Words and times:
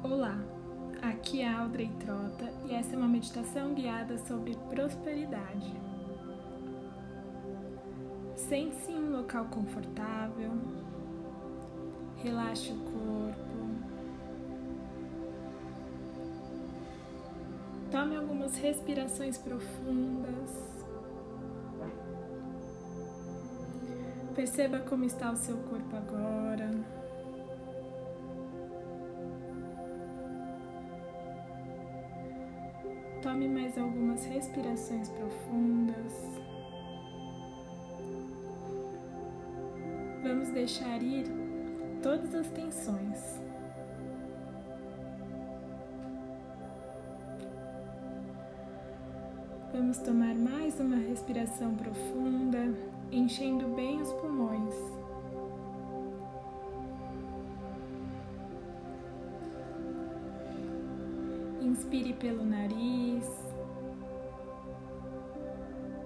Olá, 0.00 0.38
aqui 1.02 1.42
é 1.42 1.52
Audrey 1.52 1.90
Trota 1.98 2.48
e 2.68 2.72
essa 2.72 2.94
é 2.94 2.96
uma 2.96 3.08
meditação 3.08 3.74
guiada 3.74 4.16
sobre 4.16 4.56
prosperidade. 4.70 5.74
Sente-se 8.36 8.92
em 8.92 8.96
um 8.96 9.16
local 9.16 9.46
confortável, 9.46 10.52
relaxe 12.16 12.70
o 12.70 12.76
corpo, 12.76 13.68
tome 17.90 18.16
algumas 18.16 18.56
respirações 18.56 19.36
profundas, 19.36 20.78
perceba 24.36 24.78
como 24.78 25.02
está 25.02 25.32
o 25.32 25.36
seu 25.36 25.56
corpo 25.56 25.96
agora. 25.96 26.70
Tome 33.28 33.46
mais 33.46 33.76
algumas 33.76 34.24
respirações 34.24 35.10
profundas. 35.10 36.14
Vamos 40.22 40.48
deixar 40.48 41.02
ir 41.02 41.26
todas 42.02 42.34
as 42.34 42.48
tensões. 42.48 43.38
Vamos 49.74 49.98
tomar 49.98 50.34
mais 50.34 50.80
uma 50.80 50.96
respiração 50.96 51.74
profunda, 51.74 52.74
enchendo 53.12 53.68
bem 53.74 54.00
os 54.00 54.10
pulmões. 54.14 54.97
Inspire 61.68 62.14
pelo 62.14 62.46
nariz, 62.46 63.26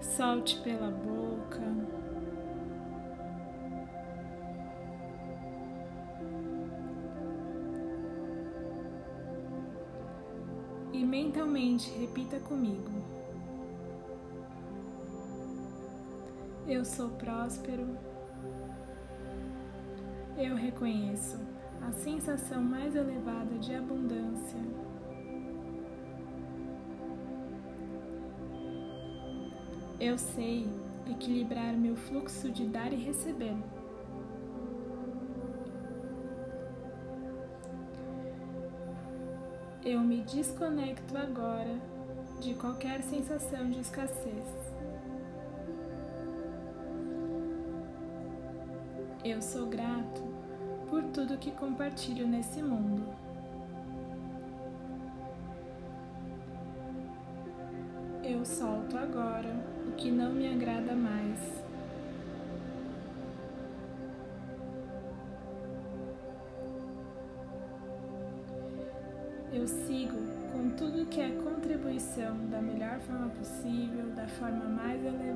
solte 0.00 0.56
pela 0.60 0.88
boca. 0.88 1.60
E 10.92 11.04
mentalmente 11.04 11.90
repita 11.90 12.38
comigo: 12.38 12.92
Eu 16.68 16.84
sou 16.84 17.08
próspero. 17.10 17.98
Eu 20.36 20.54
reconheço 20.54 21.36
a 21.82 21.90
sensação 21.90 22.62
mais 22.62 22.94
elevada 22.94 23.58
de 23.58 23.74
abundância 23.74 24.60
Eu 30.00 30.16
sei 30.16 30.64
equilibrar 31.10 31.72
meu 31.72 31.96
fluxo 31.96 32.48
de 32.50 32.64
dar 32.66 32.92
e 32.92 32.96
receber. 32.96 33.56
Eu 39.84 40.00
me 40.00 40.20
desconecto 40.22 41.16
agora 41.16 41.80
de 42.40 42.54
qualquer 42.54 43.02
sensação 43.02 43.68
de 43.68 43.80
escassez. 43.80 44.46
Eu 49.24 49.42
sou 49.42 49.66
grato 49.66 50.22
por 50.88 51.02
tudo 51.06 51.38
que 51.38 51.50
compartilho 51.50 52.28
nesse 52.28 52.62
mundo. 52.62 53.27
Eu 58.30 58.44
solto 58.44 58.94
agora 58.98 59.48
o 59.86 59.92
que 59.92 60.10
não 60.10 60.34
me 60.34 60.46
agrada 60.52 60.94
mais. 60.94 61.40
Eu 69.50 69.66
sigo 69.66 70.18
com 70.52 70.68
tudo 70.76 71.06
que 71.06 71.22
é 71.22 71.30
contribuição 71.42 72.36
da 72.50 72.60
melhor 72.60 73.00
forma 73.00 73.30
possível, 73.30 74.10
da 74.14 74.28
forma 74.28 74.66
mais 74.66 75.02
elevada 75.02 75.27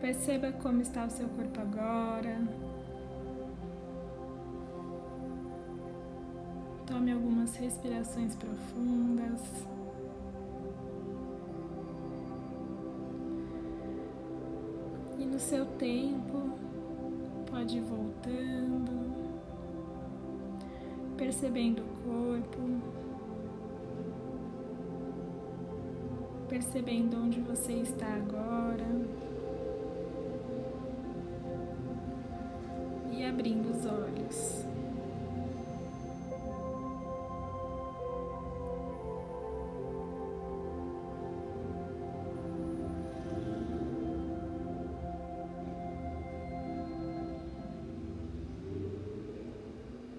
Perceba 0.00 0.50
como 0.52 0.80
está 0.80 1.04
o 1.04 1.10
seu 1.10 1.28
corpo 1.28 1.60
agora. 1.60 2.40
Tome 6.86 7.12
algumas 7.12 7.54
respirações 7.56 8.34
profundas. 8.34 9.42
E 15.18 15.24
no 15.26 15.38
seu 15.38 15.66
tempo, 15.66 16.58
pode 17.50 17.76
ir 17.76 17.82
voltando, 17.82 19.14
percebendo 21.18 21.82
o 21.82 22.40
corpo, 22.40 22.58
percebendo 26.48 27.18
onde 27.18 27.38
você 27.40 27.74
está 27.74 28.06
agora. 28.06 29.29
Abrindo 33.30 33.70
os 33.70 33.86
olhos. 33.86 34.69